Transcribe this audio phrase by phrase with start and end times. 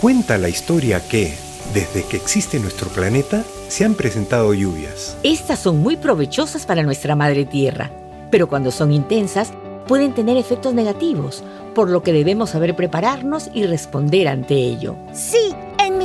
[0.00, 1.34] Cuenta la historia que,
[1.74, 5.14] desde que existe nuestro planeta, se han presentado lluvias.
[5.22, 7.90] Estas son muy provechosas para nuestra madre tierra,
[8.30, 9.52] pero cuando son intensas
[9.86, 11.44] pueden tener efectos negativos,
[11.74, 14.96] por lo que debemos saber prepararnos y responder ante ello.
[15.12, 15.54] Sí,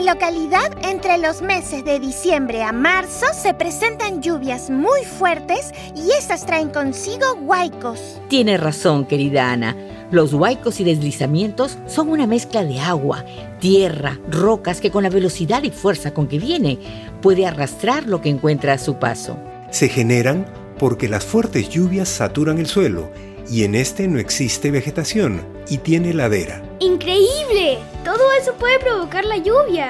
[0.05, 6.45] localidad, entre los meses de diciembre a marzo, se presentan lluvias muy fuertes y estas
[6.45, 8.21] traen consigo huaicos.
[8.27, 9.75] Tiene razón, querida Ana.
[10.11, 13.25] Los huaicos y deslizamientos son una mezcla de agua,
[13.59, 16.77] tierra, rocas que con la velocidad y fuerza con que viene
[17.21, 19.39] puede arrastrar lo que encuentra a su paso.
[19.71, 20.45] Se generan
[20.77, 23.09] porque las fuertes lluvias saturan el suelo
[23.49, 26.63] y en este no existe vegetación y tiene ladera.
[26.79, 27.79] ¡Increíble!
[28.03, 29.87] Todo eso puede provocar la lluvia.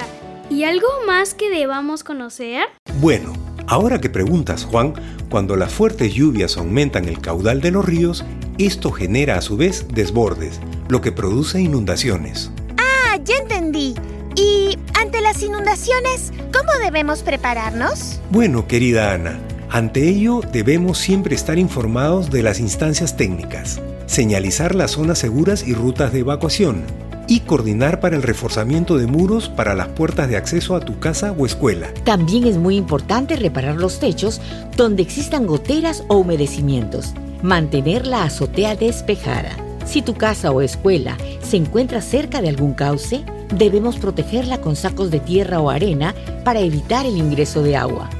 [0.50, 2.66] ¿Y algo más que debamos conocer?
[3.00, 3.32] Bueno,
[3.66, 4.94] ahora que preguntas, Juan,
[5.28, 8.24] cuando las fuertes lluvias aumentan el caudal de los ríos,
[8.58, 12.50] esto genera a su vez desbordes, lo que produce inundaciones.
[12.78, 13.94] Ah, ya entendí.
[14.36, 18.20] ¿Y ante las inundaciones, cómo debemos prepararnos?
[18.30, 24.92] Bueno, querida Ana, ante ello debemos siempre estar informados de las instancias técnicas, señalizar las
[24.92, 26.84] zonas seguras y rutas de evacuación,
[27.28, 31.32] y coordinar para el reforzamiento de muros para las puertas de acceso a tu casa
[31.32, 31.88] o escuela.
[32.04, 34.40] También es muy importante reparar los techos
[34.76, 37.14] donde existan goteras o humedecimientos.
[37.42, 39.50] Mantener la azotea despejada.
[39.84, 45.10] Si tu casa o escuela se encuentra cerca de algún cauce, debemos protegerla con sacos
[45.10, 48.10] de tierra o arena para evitar el ingreso de agua.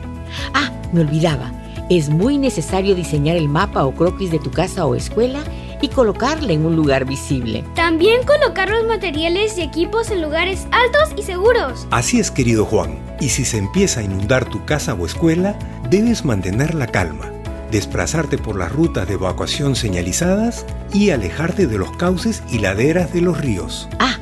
[0.55, 1.53] Ah, me olvidaba,
[1.89, 5.41] es muy necesario diseñar el mapa o croquis de tu casa o escuela
[5.81, 7.65] y colocarla en un lugar visible.
[7.75, 11.87] También colocar los materiales y equipos en lugares altos y seguros.
[11.91, 12.99] Así es, querido Juan.
[13.21, 15.57] Y si se empieza a inundar tu casa o escuela,
[15.89, 17.31] debes mantener la calma,
[17.71, 23.21] desplazarte por las rutas de evacuación señalizadas y alejarte de los cauces y laderas de
[23.21, 23.89] los ríos.
[23.99, 24.19] Ah,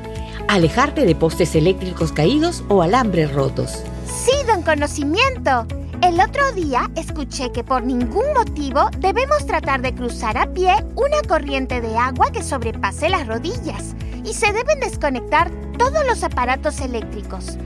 [0.48, 3.84] alejarte de postes eléctricos caídos o alambres rotos.
[4.06, 5.66] Sí, don conocimiento.
[6.04, 11.22] El otro día escuché que por ningún motivo debemos tratar de cruzar a pie una
[11.26, 17.56] corriente de agua que sobrepase las rodillas y se deben desconectar todos los aparatos eléctricos.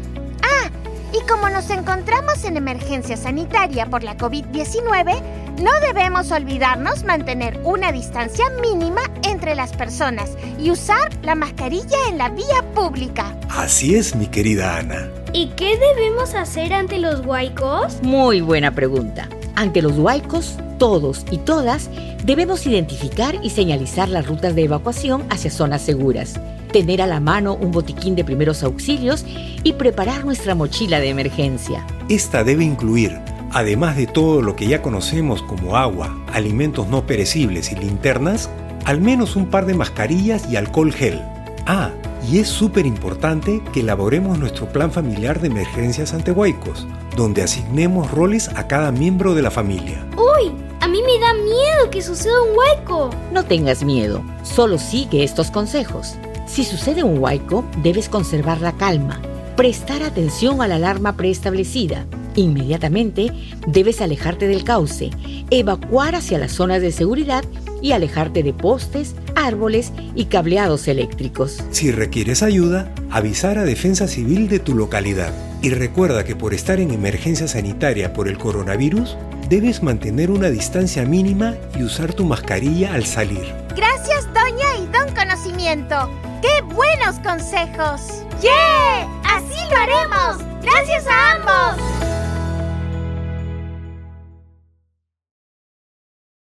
[0.43, 0.71] Ah,
[1.13, 5.21] y como nos encontramos en emergencia sanitaria por la COVID-19,
[5.61, 12.19] no debemos olvidarnos mantener una distancia mínima entre las personas y usar la mascarilla en
[12.19, 13.37] la vía pública.
[13.49, 15.09] Así es, mi querida Ana.
[15.33, 18.03] ¿Y qué debemos hacer ante los huaicos?
[18.03, 19.29] Muy buena pregunta.
[19.57, 21.91] Ante los huaicos, todos y todas
[22.25, 26.41] debemos identificar y señalizar las rutas de evacuación hacia zonas seguras,
[26.73, 29.27] tener a la mano un botiquín de primeros auxilios
[29.65, 31.87] y preparar nuestra mochila de emergencia.
[32.09, 33.19] Esta debe incluir,
[33.53, 38.49] además de todo lo que ya conocemos como agua, alimentos no perecibles y linternas,
[38.87, 41.21] al menos un par de mascarillas y alcohol gel.
[41.67, 41.91] Ah,
[42.27, 46.87] y es súper importante que elaboremos nuestro plan familiar de emergencias ante huaicos,
[47.17, 50.05] donde asignemos roles a cada miembro de la familia.
[50.17, 50.53] ¡Uy!
[50.81, 53.11] A mí me da miedo que suceda un huaico.
[53.33, 56.17] No tengas miedo, solo sigue estos consejos.
[56.47, 59.21] Si sucede un huaico, debes conservar la calma,
[59.57, 62.07] prestar atención a la alarma preestablecida.
[62.39, 63.33] Inmediatamente
[63.67, 65.11] debes alejarte del cauce,
[65.51, 67.45] evacuar hacia las zonas de seguridad
[67.83, 71.65] y alejarte de postes, árboles y cableados eléctricos.
[71.73, 75.33] Si requieres ayuda, avisar a Defensa Civil de tu localidad.
[75.63, 79.17] Y recuerda que por estar en emergencia sanitaria por el coronavirus,
[79.49, 83.53] debes mantener una distancia mínima y usar tu mascarilla al salir.
[83.75, 86.09] Gracias, doña y don conocimiento.
[86.41, 88.23] ¡Qué buenos consejos!
[88.41, 89.09] ¡Yeah!
[89.25, 90.63] ¡Así lo haremos!
[90.63, 91.88] ¡Gracias a ambos!